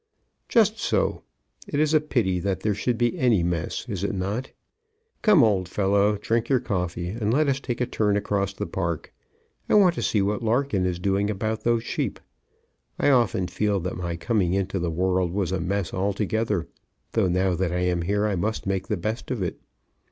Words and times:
"Just 0.49 0.79
so. 0.79 1.21
It 1.67 1.79
is 1.79 1.93
a 1.93 2.01
pity 2.01 2.39
that 2.39 2.61
there 2.61 2.73
should 2.73 2.97
be 2.97 3.19
any 3.19 3.43
mess; 3.43 3.87
is 3.87 4.03
not 4.03 4.47
it? 4.47 4.53
Come, 5.21 5.43
old 5.43 5.69
fellow, 5.69 6.17
drink 6.17 6.49
your 6.49 6.59
coffee, 6.59 7.09
and 7.09 7.31
let 7.31 7.47
us 7.47 7.59
take 7.59 7.79
a 7.79 7.85
turn 7.85 8.17
across 8.17 8.51
the 8.51 8.65
park. 8.65 9.13
I 9.69 9.75
want 9.75 9.93
to 9.93 10.01
see 10.01 10.23
what 10.23 10.41
Larkin 10.41 10.87
is 10.87 10.97
doing 10.97 11.29
about 11.29 11.63
those 11.63 11.83
sheep. 11.83 12.19
I 12.97 13.11
often 13.11 13.45
feel 13.45 13.79
that 13.81 13.95
my 13.95 14.15
coming 14.17 14.53
into 14.55 14.79
the 14.79 14.89
world 14.89 15.31
was 15.33 15.51
a 15.51 15.59
mess 15.61 15.93
altogether; 15.93 16.67
though, 17.11 17.27
now 17.27 17.53
that 17.53 17.71
I 17.71 17.81
am 17.81 18.01
here, 18.01 18.25
I 18.25 18.35
must 18.35 18.65
make 18.65 18.87
the 18.87 18.97
best 18.97 19.29
of 19.29 19.43
it. 19.43 19.59